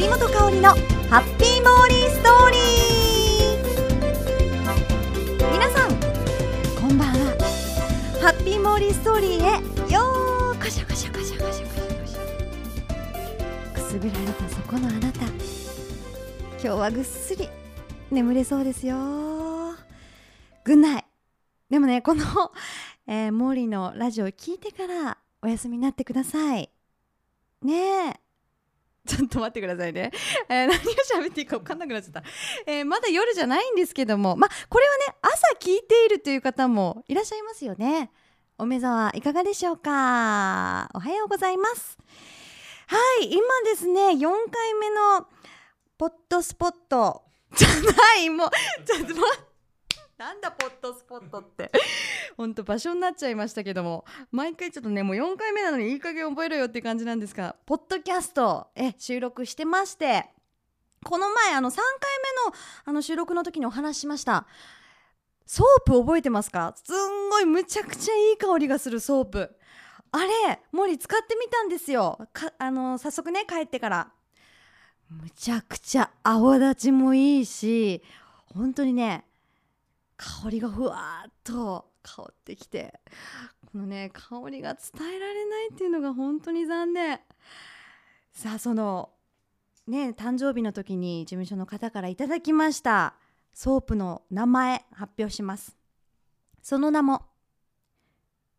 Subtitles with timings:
[0.00, 0.68] 森本香里の
[1.10, 5.52] ハッピーモーリーストーリー。
[5.52, 5.90] 皆さん
[6.80, 7.14] こんばんは。
[8.22, 10.00] ハッピーモーリーストーリーへよ
[10.52, 12.20] うこしょこしょこしょこしょこしょこしょ
[13.74, 15.20] くすぐられたそこのあなた。
[15.26, 15.34] 今
[16.62, 17.46] 日はぐっすり
[18.10, 18.96] 眠れそうですよ。
[20.64, 21.04] ぐんない。
[21.68, 22.24] でもねこの、
[23.06, 26.70] えー、モーリーのラジオを聞いてからお休みになってください。
[27.60, 27.74] ね
[28.12, 28.29] え。
[29.10, 30.12] ちょっと待ってくださいね。
[30.48, 30.78] えー、何を
[31.26, 32.22] 喋っていいか分かんなくなっちゃった。
[32.66, 38.10] えー、まだ夜じゃないんですけども、まあ、これはね、朝聞いているという方もいらっしゃいますよね。
[38.58, 40.88] お目覚いかがでしょうか？
[40.94, 41.98] おはようございます。
[42.86, 45.26] はい、今ですね、4回目の
[45.96, 47.22] ポットスポット
[47.56, 48.50] じゃない、もう、
[48.84, 49.49] ちょっと待って。
[50.20, 51.72] なんだポットスポットって。
[52.36, 54.04] ほんと場所になっちゃいましたけども。
[54.30, 60.26] 毎回ちょっとねもう4回目なのにいい加減覚えろよって感じなんですがポッドキャストえ収録してまして。
[61.02, 61.82] この前あの3回
[62.44, 64.46] 目のあの収録の時にお話ししました。
[65.46, 66.74] ソープ覚えてますか？
[66.76, 69.56] すんごいむちゃくちゃいい香りがするソープ。
[70.12, 72.18] あれもう使ってみたんですよ。
[72.58, 74.12] あの早速ね帰ってから。
[75.08, 78.02] むちゃくちゃ泡立ちもいいし
[78.54, 79.24] 本当にね
[80.22, 83.00] 香りがふわっと香ってきて
[83.72, 87.20] このね香りが伝えられないっていうのが本当に残念。
[88.32, 89.10] さあその
[89.86, 93.14] ね誕生日の時に事務所の方からいただきました
[93.54, 95.74] ソープの名前発表します。
[96.62, 97.22] その名も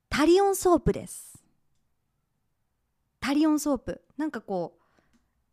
[0.09, 1.43] タリオンソープです。
[3.19, 4.01] タリオンソープ。
[4.17, 4.81] なんかこう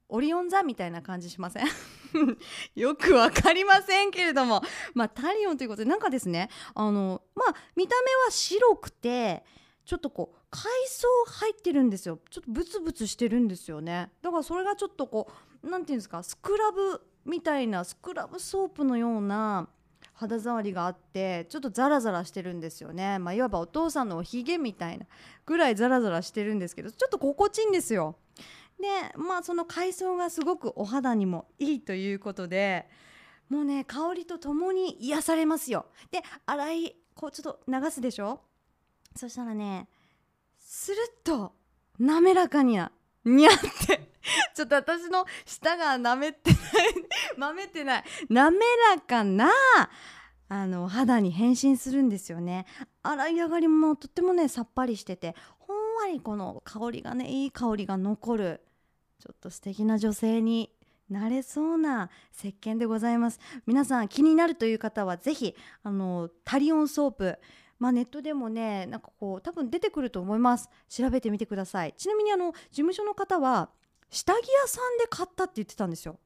[0.09, 1.67] オリオン座みたいな感じしません？
[2.75, 4.63] よくわかりませんけれども、
[4.95, 9.45] まあ、タリオンということでなんかですねあのまあ見た目は白くて
[9.85, 10.63] ちょっとこう海
[11.27, 12.19] 藻入ってるんですよ。
[12.31, 14.11] ちょっとブツブツしてるんですよね。
[14.23, 15.31] だからそれがちょっとこ
[15.63, 19.69] う何て言うんですかスクラブみたいなスクラブソープのような
[20.15, 25.07] 肌触りがあってちょっとザラザラしてるんですよね、まあ、いわばお父さんのおひげみたいな
[25.47, 28.17] ぐらいザラザラしてるんですけどちょっと心地いいんですよ。
[28.81, 32.89] でまあその海藻がすごくお肌にもいいということで
[33.49, 35.87] もうね香りとともに癒されますよ。
[36.11, 38.41] で洗いこうちょっと流すでしょ？
[39.17, 39.89] そしたらね
[40.59, 41.53] スルッと
[41.99, 42.93] 滑らかにな
[43.25, 43.53] にゃっ
[43.87, 44.13] て
[44.55, 46.61] ちょっと私の舌が舐めてない
[47.37, 48.05] 舐めてない。
[48.29, 48.57] 滑
[48.95, 49.51] らかな
[50.51, 52.65] あの肌に変身するんですよね。
[53.03, 58.61] 洗い上がりもとってもねさっぱりしててほんわりこの香りがねいい香りが残る
[59.19, 60.71] ちょっと素敵な女性に
[61.11, 63.41] なれそうな石鹸でございます。
[63.67, 67.39] 皆さん気になるという方はぜひあのタリオンソープ。
[67.81, 70.69] まあ、ネットでもねなんかこう多分出てくると思います。
[70.89, 71.95] 調べてみてください。
[71.97, 73.71] ちなみにあの事務所の方は
[74.11, 76.19] 下着屋さんで買ったって言ってたんですよ。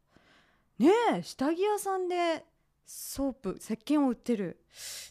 [0.78, 2.44] ねえ下着屋さんで
[2.84, 4.61] ソープ石鹸を売ってる。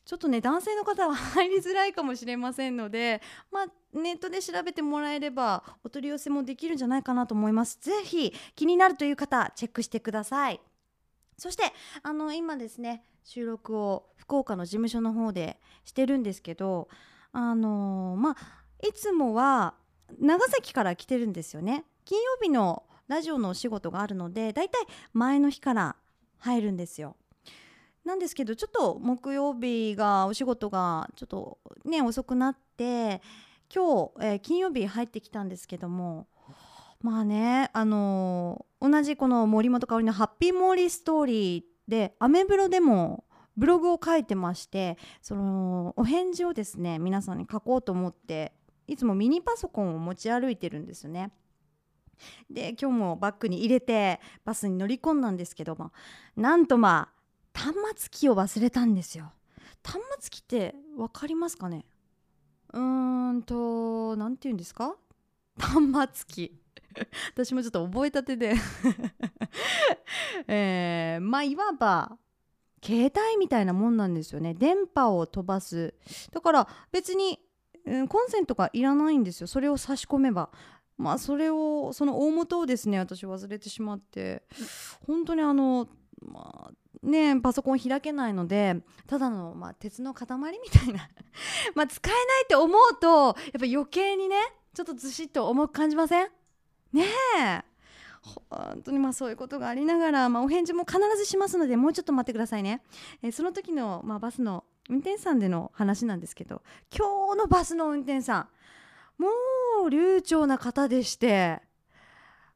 [0.06, 7.78] ちょっとね男性の方は入りづらいかもしれませんのでまあネットで調べてもらえればお取り寄せもできるんじゃないかなと思います。
[7.82, 10.60] ぜひ気になるという方チェックしてください。
[11.38, 11.64] そして
[12.04, 16.88] あの今ですね収録を福岡の事務所の方でしてるんですけど
[17.32, 18.38] あのー、まあ
[18.88, 19.76] いつもは
[20.20, 21.86] 長崎から来てるんですよね。
[22.06, 25.96] 金曜日のラジオのお仕事があるのでだいたい前の日から
[26.40, 27.16] 入るんですよ。
[28.06, 33.22] なんですけどちょっと木曜日がお仕事がちょっとね遅くなって
[33.74, 36.28] 今日、えー、金曜日入ってきたんですけども
[37.02, 43.26] まあねあのー、同じこの森本香里の「ハッピーモーリーストーリー」でアメブロでも
[43.58, 48.54] ブログを書いてましてそのお返事をですね皆さんに書こうと思って
[48.88, 51.32] いつもミニパソコンを持ち歩いてるんですね。
[52.50, 55.92] で今日もバッグに入れてバスに乗り込んだんですけども
[56.36, 57.21] なんとまあ
[57.54, 59.32] 端末機を忘れたんですよ。
[59.84, 61.86] 端末機って分かりますかね？
[62.74, 64.96] うーんと何て言うんですか？
[65.60, 66.62] 端末機。
[67.34, 68.54] 私もちょっと覚えたてで。
[70.48, 72.18] えー、まあいわば
[72.84, 74.54] 携帯みたいなもんなんですよね。
[74.54, 75.94] 電波を飛ばす。
[76.32, 77.40] だから別に、
[77.86, 79.48] うん、コンセントがいらないんですよ。
[79.48, 80.50] それを差し込めば。
[80.98, 84.44] まあそれをその大元をですね私忘れてしまって。
[85.08, 85.88] 本当にあの
[86.22, 86.72] まあ
[87.04, 88.78] ねパソコン開けないので
[89.08, 90.28] ただの、まあ、鉄の塊
[90.64, 91.10] みたいな。
[91.76, 94.36] まあ使えないって思うとやっぱ余計にね
[94.74, 96.30] ちょっとずしっと重く感じません？
[96.94, 97.06] ね
[97.40, 97.64] え。
[98.50, 102.84] 本当にまあそういうことがありながら、まあ、お返事も必ずしますのでもうちょっと待ってくださいね、
[103.24, 106.62] えー、その時の、まあ、バスの運転手さんでの話なんですけど
[106.96, 108.48] 今日のバスの運転手さ
[109.18, 109.30] んも
[109.86, 111.64] う流暢な方でして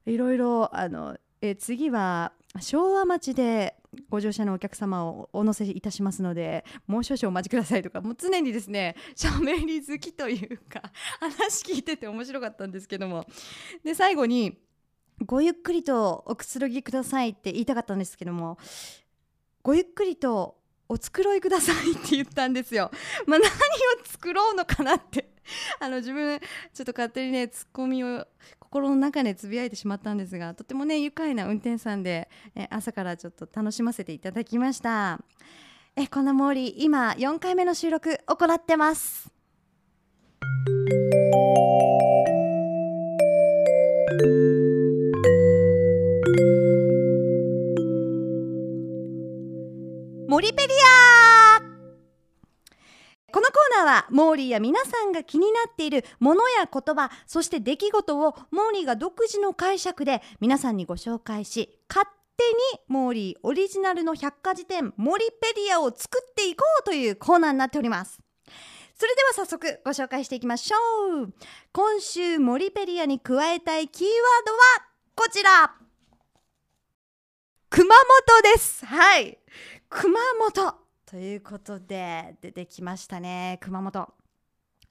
[0.06, 3.76] いろいろあのえー次は昭和町で
[4.10, 13.26] ご乗車のお客様をお乗せいたしますのでもう少々お待ちくださいとかもう常にですね喋り好きというか話聞いてて面白かったんですけども
[13.84, 14.58] で最後に
[15.26, 18.58] ごゆっくりとおくつろぎくださいって言いたかったんですけども
[19.64, 20.58] ごゆっくりと
[20.88, 22.92] お繕いくださいって言ったんですよ。
[23.26, 23.52] まあ、何を
[24.06, 25.35] 作ろうのかなって
[25.80, 26.40] あの自分
[26.74, 28.28] ちょっと勝手にねツッコミを
[28.60, 35.20] 心の中でつぶやいてしまったんですがとてもね愉快な運転手さんでえ朝からちょっと楽しませていただきました。
[35.98, 39.32] えこのモーリー今4回目の収録行ってます。
[50.28, 51.65] モリペリア
[53.56, 62.06] コーナーはモーリーや皆さんが気になっているものや言葉そして出来事をモーリーが独自の解釈で皆さんにご紹介し勝
[62.36, 62.44] 手
[62.76, 68.20] にモーリーオリジナルの百科事典モリペリアを作っていこうというコーナーになっております。
[68.94, 71.34] それでは早速ご紹介していきましょう
[71.74, 74.60] 今週モリペリアに加えたいキーワードは
[75.16, 75.76] こちら。
[77.70, 78.86] 熊本です。
[78.86, 79.38] はい。
[79.90, 80.85] 熊本。
[81.06, 84.10] ということで出てきましたね熊本。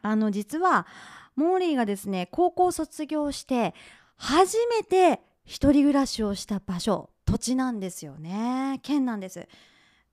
[0.03, 0.87] あの実は
[1.35, 3.75] モーリーがですね高校卒業して
[4.17, 8.81] 初めて一人暮らしをした場所土地なんですよね。
[8.83, 9.49] 県なんです。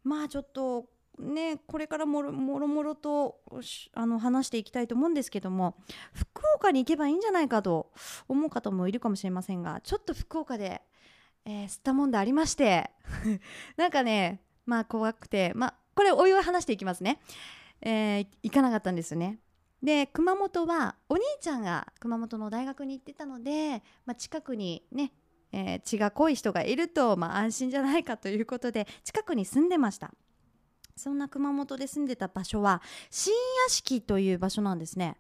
[0.04, 0.86] まあちょっと
[1.20, 3.40] ねこれからもろもろもろと
[3.94, 5.76] あの話していきたいと思うんですけども
[6.14, 7.92] 福岡に行けばいいんじゃないかと
[8.28, 10.82] 思う方もいるかもしれませんがちょっと福岡で、
[11.46, 12.90] えー吸ったもんでありまして
[13.78, 17.20] なんかねまあ怖くてまあこれおいおい話していきますね、
[17.82, 19.40] えー行かなかったんですよね。
[19.84, 25.12] で熊本はお兄ちゃんが熊本の大学に行ってたので、まあ、近くにね、
[25.52, 30.12] えー血が濃い人がいると、まあ、安心じゃないかということで近くに住んでました。
[30.96, 35.18] そんな熊本で住んでた場所は新屋敷という場所なんですね。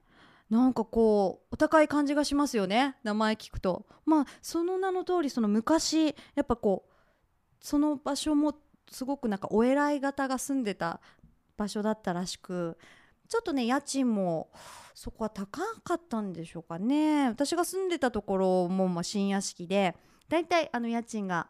[0.50, 2.97] なんかこうお高い感じがしますよね。
[3.03, 3.85] 名前聞くと。
[4.06, 6.91] まあその名の通りその昔やっぱこう
[7.62, 8.53] その場所も
[8.89, 11.00] すごくなんかお偉い方が住んでた
[11.57, 12.78] 場所だったらしく
[13.28, 14.50] ちょっとね家賃も
[14.94, 17.28] そこは高かったんでしょうかね。
[17.30, 19.95] 私が住んでたところもまあ新屋敷で
[20.28, 21.48] だいたいあの家賃が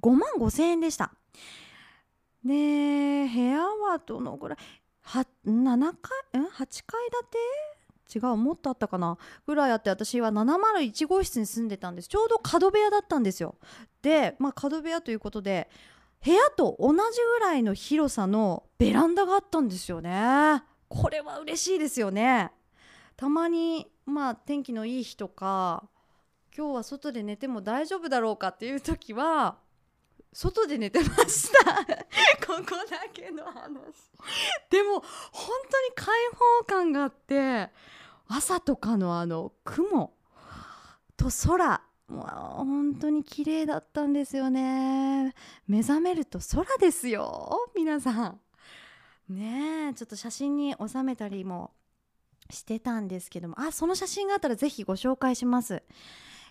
[0.00, 1.12] 5万5千円でした。
[2.44, 4.58] で部屋はどのぐらい
[5.02, 5.94] は7
[6.32, 6.40] 階？
[6.40, 6.66] ん？8階
[8.08, 8.18] 建て？
[8.18, 9.18] 違うもっとあったかな？
[9.46, 12.08] ぐらいあって私は701号室に住んでたんです。
[12.08, 13.56] ちょうど角部屋だったんですよ。
[14.00, 15.68] でまあ角部屋ということで
[16.24, 16.96] 部屋と同じ
[17.38, 20.62] ぐらいの広さのベランダがあったんですよね。
[20.88, 22.50] これは嬉しいですよね。
[23.16, 25.86] たまにまあ天気のいい日とか
[26.56, 29.58] 今日は外で寝ても大丈夫だろうかっていう時は
[30.32, 31.74] 外で寝てました。
[32.46, 33.74] ここだけの話。
[34.70, 35.00] でも
[35.30, 36.14] 本当に開
[36.60, 37.70] 放感があって
[38.28, 40.14] 朝とかのあの雲
[41.18, 42.26] と空もう
[42.64, 45.34] 本当に綺麗だったんですよね。
[45.66, 48.40] 目覚めると空ですよ皆さん。
[49.28, 51.72] ねえちょっと写真に収めたりも
[52.50, 53.58] してたんですけども。
[53.58, 55.82] あその写真があったらぜひご紹介します。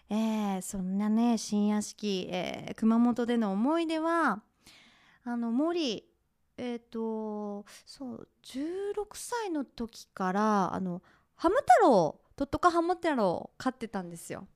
[0.09, 4.41] えーそんなね新屋敷、えー熊本での思い出は
[5.23, 6.03] あの森
[6.57, 11.01] えっ、とそう16歳の時からあの
[11.35, 14.47] ハム太郎トットカハム太郎飼ってたんですよ。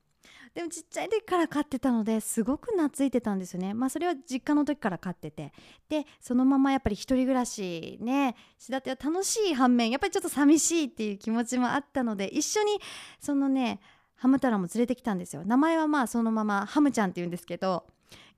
[0.54, 3.74] でもちっちゃい時から飼ってたのですごく懐いてたんですよね。
[3.74, 5.52] まあそれは実家の時から飼ってて。
[5.88, 12.80] でそのままやっぱり一人暮らしねしだては楽しい反面やっぱりちょっと寂しいっていう気持ちもあったので一緒に
[13.20, 13.80] そのね
[14.16, 15.44] ハム太郎も連れてきたんですよ。
[15.44, 17.86] 名前はまあそのままハムちゃんって言うんですけど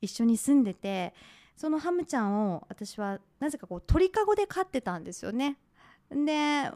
[0.02, 1.14] 一緒に住んでて
[1.56, 5.56] そのハムちゃんを私はなぜかこう鳥かごで飼ってたんですよね。
[6.10, 6.70] で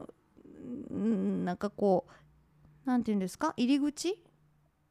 [0.91, 2.07] なんかこ
[2.87, 3.53] うなんて言うんですか？
[3.57, 4.19] 入り口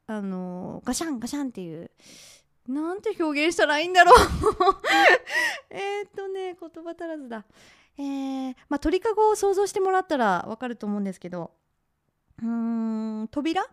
[0.06, 1.90] あのガシャンガシャンっていう
[2.68, 4.16] なんて表現したらいいんだろう。
[5.70, 7.44] えっとね言葉足らずだ。
[7.96, 11.52] えー、まあ鳥かごを想像してもらったらわかると思うんですけど
[12.42, 13.66] うん扉？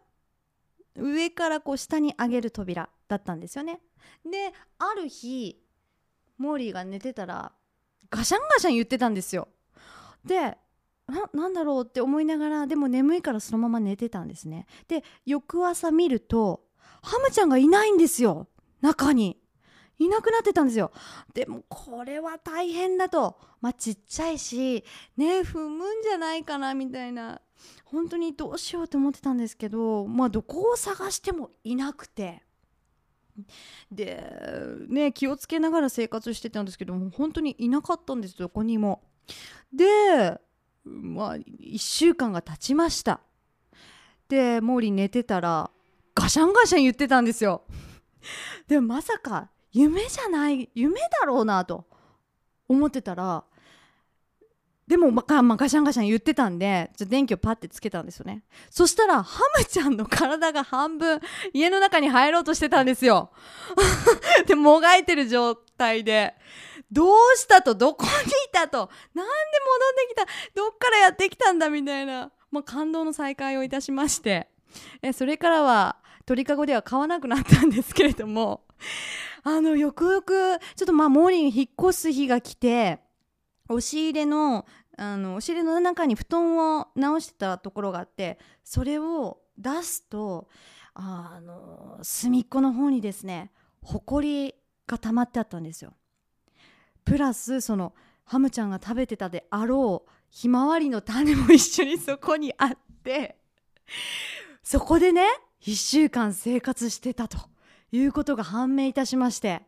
[0.96, 3.82] 上からこう下に上げる扉だったんですよね。
[4.26, 5.58] である日
[6.38, 7.54] モーリーが寝てたら
[8.10, 9.48] ガシャンガシャン言ってたんですよ。
[10.26, 10.58] で
[11.12, 11.84] ななんだろう？
[11.86, 14.66] って思いながらでも眠いからそのまま寝てたんですね。
[14.88, 16.64] で翌朝見ると
[17.02, 18.48] ハムちゃんがいないんですよ。
[18.82, 19.38] 中に。
[20.00, 20.92] いなくなってたんですよ。
[21.36, 23.38] でもこれは大変だと。
[23.62, 24.84] まあちっちゃいし
[25.16, 27.40] ね踏むんじゃないかなみたいな。
[27.86, 32.42] 本当にどうしようと思ってたんですけどまあどこを探してもいなくて。
[33.92, 34.24] で
[34.88, 39.04] ね気をつけながら生活してたんですけども本当にいなかったんですどこにも。
[39.72, 40.40] で
[40.84, 43.22] まあ1週間が経ちました。
[44.28, 45.70] で毛利寝てたら
[46.16, 47.64] ガシャンガシャン言ってたんですよ。
[48.68, 51.86] でもまさか夢じゃない夢だろうなと
[52.68, 53.44] 思ってたら
[54.92, 58.44] でも、まあ、ガシャンガシャン言ってたんで、じゃ電気をパッてつけたんですよね。
[58.70, 61.22] そしたら、ハムちゃんの体が半分、
[61.54, 63.32] 家の中に入ろうとしてたんですよ。
[64.48, 66.36] で、もがいてる状態で。
[66.92, 68.14] どうしたとどこにい
[68.52, 70.16] たとなんで戻ってき
[70.54, 74.50] たどっからやってきたんだみたいな、まあ、感動の再会をいたしまして。
[75.02, 75.96] え、それからは、
[76.26, 78.66] 鳥かごでは買わなくなったんですけれども、
[79.44, 83.00] あの、よくよく、ちょっとまあ、モーリーに引っ越す日が来て、
[83.72, 84.66] 押し入れの
[85.02, 90.48] あのお尻の中に布団を直してたところがあってそれを出すと
[90.94, 94.54] あの隅っこの方にですねほこり
[94.86, 95.94] が溜まってあったんですよ。
[97.04, 103.40] プラスそのハムちゃんが食べてたであろうひまわりの種も一緒にそこにあって
[104.62, 105.26] そこでね
[105.64, 107.40] 1週間生活してたと
[107.92, 109.64] いうことが判明いたしまして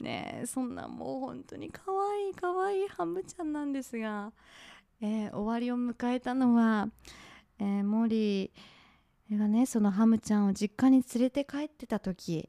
[0.00, 4.32] ねそんなもう本当に可愛い可愛いハムちゃんなんですが、
[5.00, 6.88] えー、終わりを迎えたのは、
[7.58, 12.48] えー、モリーがねそのハムちゃんを実家に連れて帰ってた時、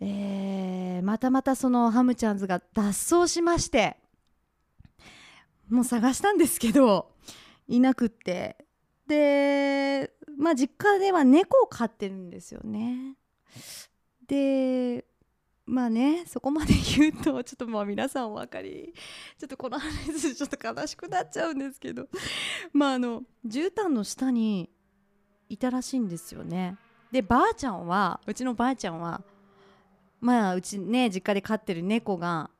[0.00, 3.96] えー、またまたそのハムちゃんズが脱走しまして
[5.68, 7.10] もう探したんですけど
[7.66, 8.56] いなくって。
[9.08, 13.16] でまあ実家では猫を飼ってるんですよね。
[14.28, 15.04] で
[15.68, 18.94] まあねそこまで言うとちょっとまあ皆さんお分かり。
[19.38, 22.08] ちょっとこの話ちょっと悲しくなっちゃうんですけど。
[22.72, 24.70] まああの絨毯の下に
[25.50, 26.76] いたらしいんですよね。
[27.12, 29.22] でばあちゃんはうちのばあちゃんは
[30.22, 32.50] まあうちね実家で飼ってる猫が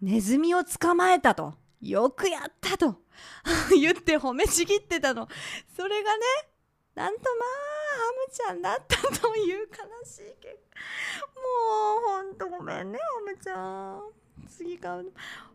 [0.00, 1.54] ネズミを捕まえたと。
[1.82, 3.02] よくやったと。
[3.78, 5.28] 言って褒めちぎってたの。
[5.76, 6.24] それがね
[6.96, 7.48] なんとまあ
[7.98, 10.80] ハムちゃんだったという悲しい結果。
[11.36, 14.02] もうほんとごめんねハムちゃん。
[14.48, 15.02] 次か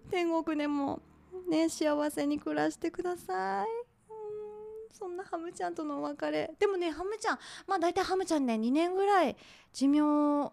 [0.10, 1.02] 天国でも
[1.50, 3.68] ね幸せに暮らしてください。
[4.92, 6.52] そんなハムちゃんとのお別れ。
[6.60, 9.36] でもねハムちゃんまあ大体ハムちゃんね2年ぐらい
[9.74, 10.02] 寿命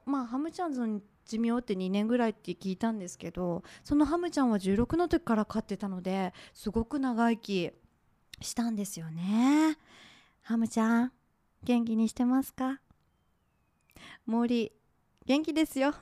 [0.06, 7.70] まあハムちゃんの寿命って2年ぐらいって聞いたんですけどそのハムちゃんは16の時から飼ってたのですごく長生き
[8.40, 9.76] したんですよね。
[10.48, 11.12] ハムちゃん
[11.62, 12.80] 元気にしてますか？
[14.24, 14.72] 森
[15.26, 15.92] 元気ですよ。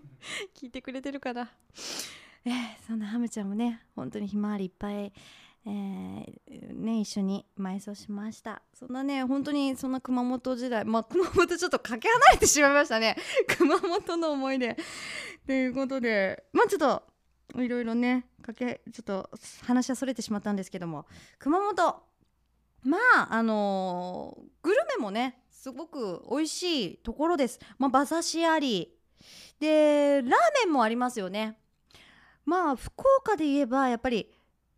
[0.56, 1.50] 聞いてくれてるかな
[2.46, 2.52] えー、
[2.86, 5.12] そんなハムちゃんもね本当にひまわりいっぱい、
[5.66, 8.62] えー、ね一緒に埋葬しました。
[8.72, 13.18] そんなね本当にそんな熊本時代まあ熊本ちょっとかけ離れてしまいましたね。
[13.58, 14.78] 熊本の思い出。
[15.46, 17.02] ということでまあちょっと
[17.60, 19.30] いろいろねかけちょっと
[19.66, 21.04] 話はそれてしまったんですけども
[21.38, 22.08] 熊本
[22.82, 27.60] まああのー、グルメもねすごく美味しいところです。
[27.78, 28.94] まあ、馬刺しあり
[29.58, 30.30] でラー
[30.64, 31.58] メンもありますよね。
[32.46, 34.30] まあ福岡で言えばやっぱり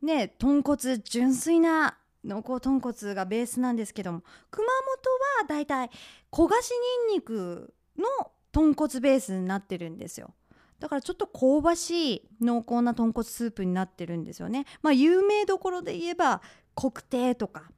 [0.03, 5.91] ね豚骨純粋な濃厚豚骨がベースなんですけども熊本はだいたい
[6.31, 6.71] 焦がし
[7.09, 8.05] にんにくの
[8.53, 10.35] 豚骨ベースになってるんですよ。
[10.81, 14.67] だからちょっと香ばしい濃厚な豚骨スープになってるんですよね。
[14.83, 16.43] まあ有名どころで言えば
[16.75, 17.71] 国定とか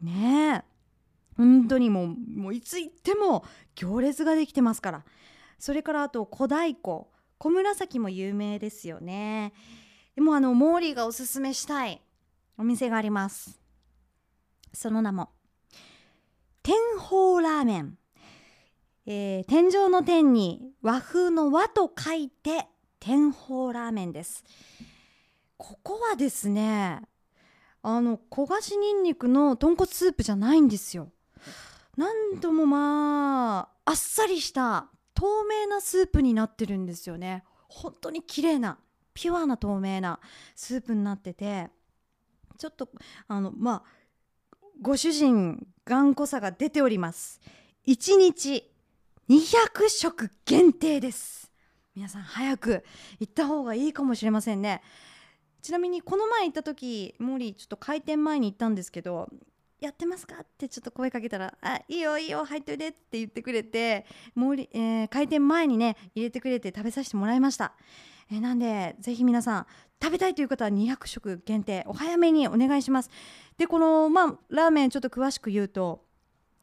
[0.00, 0.76] ねえ。
[1.36, 5.04] 本当にもうもういつ行っても行列ができてますから。
[5.58, 7.06] それからあと小太鼓。
[7.38, 9.52] 小紫も有名ですよね。
[10.14, 12.00] でもあのモーリーがおすすめしたい。
[12.58, 13.60] お店があります。
[14.72, 15.30] その名も。
[16.62, 17.98] 天宝ラーメン、
[19.06, 22.66] えー、天井の天に和風の和と書いて
[22.98, 24.42] 天宝ラーメンです。
[25.58, 27.02] ここはですね
[27.88, 31.12] あの焦がしにんにくの豚骨スープじゃないんですよ。
[31.96, 37.44] 何度もまああっさりした透明なスープになってるんですよね。
[37.68, 38.80] 本当に綺麗な
[39.14, 40.18] ピュアな透明な
[40.56, 41.68] スープになってて
[42.58, 42.88] ちょっと
[43.28, 43.84] あのま
[44.50, 47.40] あご主人頑固さが出ております。
[47.86, 48.68] 1日
[49.30, 51.52] 200食限定です。
[51.94, 52.84] 皆さん早く
[53.20, 54.82] 行った方がいいかもしれませんね。
[55.62, 59.28] ちなみにこの前行った時モーリーちょっと開店前に行ったんですけど
[59.80, 60.36] やってますか？
[60.42, 67.72] ってちょっと声かけたら「あいいよいいよ入っといで」って言ってくれてモーリ、えー、開店前にね入れてくれて食べさせてもらいました、
[68.30, 69.66] え、なんでぜひ皆さん
[70.02, 73.10] 食べたいという方は200食限定お早めにお願いします。
[73.58, 76.04] でこのまあラーメンちょっと詳しく言うと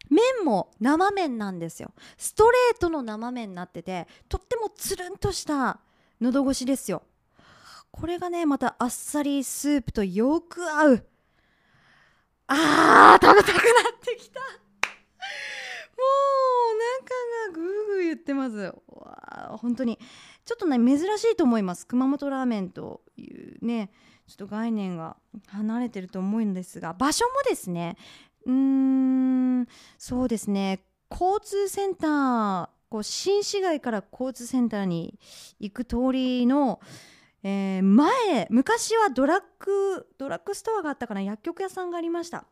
[0.10, 1.94] 麺も生麺なんですよ。
[2.18, 5.80] ストレートの生麺になっててとってもつるんとした
[6.20, 7.04] 喉越しですよ。
[7.94, 11.06] これがねまたあっさりスープとよく合う。
[12.48, 13.64] あー食べたくなっ
[14.02, 14.40] てきた。
[14.42, 14.46] も
[15.98, 16.10] う
[16.72, 18.74] お腹がグーグー言ってます。
[18.88, 20.00] わ本当に。
[20.44, 21.88] ちょっとね珍しいと思います。
[21.88, 23.92] 熊本ラーメンというね
[24.28, 25.16] ちょっと概念が
[25.48, 26.94] 離れてると思うんですが。
[26.94, 27.96] 場所もですね
[28.46, 30.84] うーんそうですね。
[31.10, 35.18] 交通センターこう新市街から交通センターに
[35.60, 36.80] 行く通りの、
[37.44, 42.46] えー前昔はドラッグドラッグストアがあったかな薬局屋さんがありました。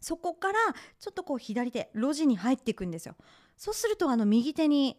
[0.00, 0.58] そこから
[0.98, 3.14] ちょっとこう左手路地に入っていくんですよ。
[3.56, 4.98] そうするとあの右手に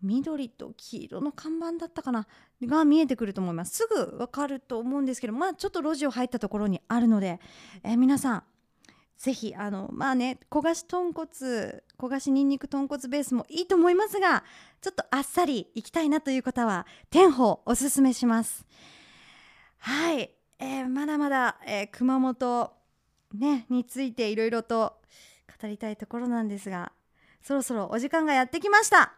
[0.00, 2.26] 緑と黄色の看板だったかな
[2.62, 3.76] が見えてくると思います。
[3.76, 7.40] すぐわかると思うんですけどまあちょっと路地を入ったところにあるので、
[7.82, 8.42] えー皆さん
[9.18, 11.28] ぜひあのまあね焦がし豚骨
[11.98, 14.44] 焦がしにんにく豚骨ベースもいいと思いますが
[14.80, 18.64] ちょっとあっさりいきたいなという方は天宝おすすめします。
[19.78, 22.72] はい、えーまだまだ、えー熊本
[23.34, 24.94] ねについていろいろと
[25.60, 26.92] 語りたいところなんですが
[27.42, 29.14] そろそろお時間がやってきました。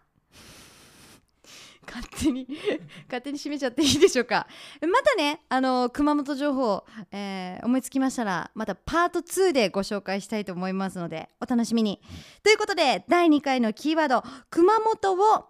[1.90, 2.47] 勝手に
[3.09, 4.47] 勝手に締めちゃっていいでしょうか。
[4.82, 12.00] またねあの熊本情報、えー思いつきましたらまたパート2でご紹介したいと思いますのでお楽しみに。
[12.42, 15.47] ということで第2回のキーワード熊本を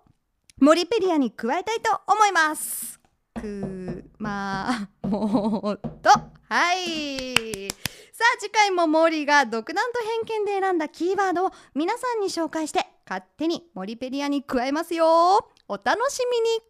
[0.58, 2.98] モリペリアに加えたいと思います。
[3.34, 6.10] くまもっと
[6.48, 7.70] はい。
[8.12, 15.48] さあ次回もモーリーが独断と偏見で選んだキーワードを皆さんに紹介して勝手にモリペリアに加えますよ。
[15.72, 16.62] お楽しみに。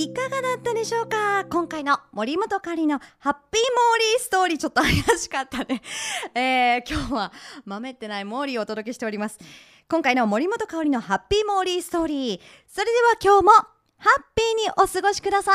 [0.00, 1.46] いかがだったでしょうか？
[1.50, 4.58] 今回の森本かりのハッピーモーリーストーリー。
[4.58, 5.82] ちょっと怪しかったね、
[6.36, 7.32] えー今日は
[7.64, 9.40] 豆ってないモーリーをお届けしております。
[9.88, 12.40] 今回の森本香里のハッピーモーリーストーリー。
[12.68, 15.50] それでは今日もハッピーにお過ごしくださ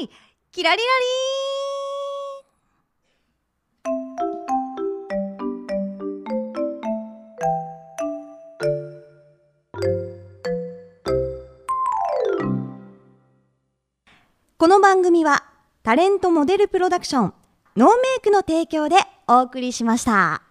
[0.00, 0.10] い。
[0.50, 1.63] キラリラリー。
[14.64, 15.44] この番組は
[15.82, 17.34] タレントモデルプロダクション
[17.76, 18.96] ノーメイクの提供で
[19.28, 20.43] お送りしました。